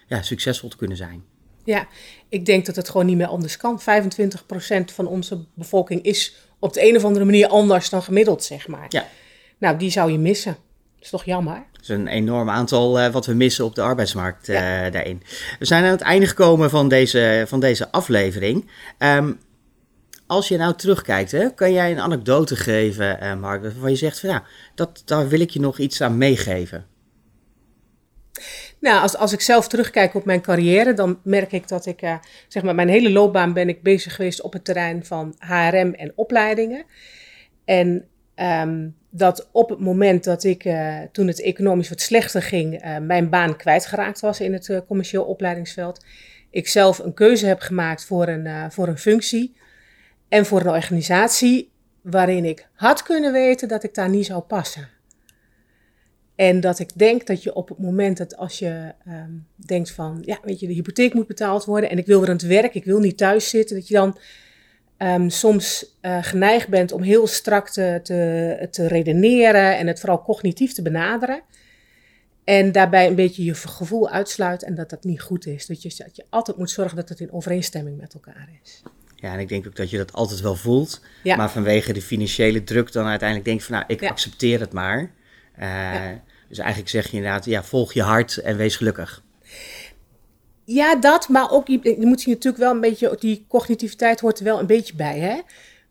[0.08, 1.23] ja, succesvol te kunnen zijn.
[1.63, 1.88] Ja,
[2.30, 3.80] ik denk dat het gewoon niet meer anders kan.
[3.80, 3.84] 25%
[4.86, 8.86] van onze bevolking is op de een of andere manier anders dan gemiddeld, zeg maar.
[8.89, 9.08] Ja.
[9.58, 10.58] Nou, die zou je missen.
[11.06, 11.63] Is toch jammer?
[11.72, 14.58] Dat is een enorm aantal uh, wat we missen op de arbeidsmarkt uh,
[14.91, 15.24] daarin.
[15.60, 18.70] We zijn aan het einde gekomen van deze, van deze aflevering.
[19.00, 19.39] Um,
[20.28, 24.20] als je nou terugkijkt, hè, kan jij een anekdote geven, uh, Mark, waarvan je zegt
[24.20, 24.44] van ja,
[24.76, 26.86] dat, daar wil ik je nog iets aan meegeven?
[28.80, 32.15] Nou, als, als ik zelf terugkijk op mijn carrière, dan merk ik dat ik, uh,
[32.48, 36.12] zeg maar, mijn hele loopbaan ben ik bezig geweest op het terrein van HRM en
[36.15, 36.86] opleidingen.
[37.65, 42.86] En um, dat op het moment dat ik, uh, toen het economisch wat slechter ging,
[42.86, 46.06] uh, mijn baan kwijtgeraakt was in het commercieel opleidingsveld,
[46.50, 49.56] ik zelf een keuze heb gemaakt voor een, voor een functie
[50.30, 51.71] en voor een organisatie
[52.02, 54.89] waarin ik had kunnen weten dat ik daar niet zou passen.
[56.36, 60.21] En dat ik denk dat je op het moment dat als je um, denkt van,
[60.26, 62.74] ja, weet je, de hypotheek moet betaald worden en ik wil weer aan het werk,
[62.74, 64.17] ik wil niet thuis zitten, dat je dan
[65.06, 70.22] um, soms uh, geneigd bent om heel strak te, te, te, redeneren en het vooral
[70.22, 71.41] cognitief te benaderen.
[72.44, 75.65] En daarbij een beetje je gevoel uitsluit en dat dat niet goed is.
[75.65, 78.82] Dat je, dat je altijd moet zorgen dat het in overeenstemming met elkaar is.
[79.15, 81.02] Ja, en ik denk ook dat je dat altijd wel voelt.
[81.24, 81.36] Ja.
[81.36, 84.10] Maar vanwege de financiële druk dan uiteindelijk denkt van, nou, ik ja.
[84.10, 85.00] accepteer het maar.
[85.00, 86.22] Uh, ja.
[86.50, 89.24] Dus eigenlijk zeg je inderdaad, ja, volg je hart en wees gelukkig.
[90.65, 94.43] Ja, dat, maar ook, je, moet je natuurlijk wel een beetje, die cognitiviteit hoort er
[94.43, 95.41] wel een beetje bij, hè.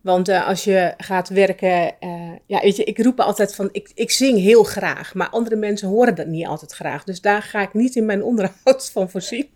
[0.05, 3.91] Want uh, als je gaat werken, uh, ja, weet je, ik roep altijd van, ik,
[3.95, 7.03] ik zing heel graag, maar andere mensen horen dat niet altijd graag.
[7.03, 9.47] Dus daar ga ik niet in mijn onderhoud van voorzien.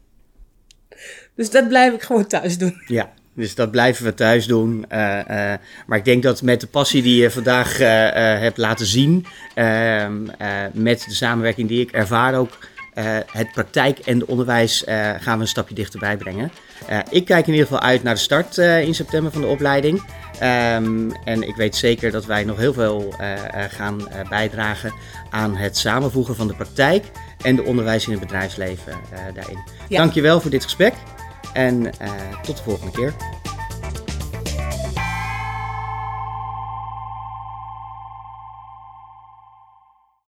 [1.36, 2.82] Dus dat blijf ik gewoon thuis doen.
[2.88, 4.86] Ja, dus dat blijven we thuis doen.
[4.92, 4.98] Uh,
[5.88, 10.24] maar ik denk dat met de passie die je vandaag hebt laten zien, ehm,
[10.74, 12.58] met de samenwerking die ik ervaar ook,
[13.32, 14.84] het praktijk en het onderwijs
[15.20, 16.52] gaan we een stapje dichterbij brengen.
[17.10, 19.98] ik kijk in ieder geval uit naar de start in september van de opleiding.
[20.44, 23.14] Um, en ik weet zeker dat wij nog heel veel
[23.70, 24.94] gaan bijdragen
[25.30, 27.06] aan het samenvoegen van de praktijk
[27.42, 28.94] en de onderwijs in het bedrijfsleven
[29.34, 29.64] daarin.
[29.88, 29.98] Ja.
[29.98, 30.94] Dankjewel voor dit gesprek.
[31.54, 31.92] En
[32.42, 33.14] tot de volgende keer.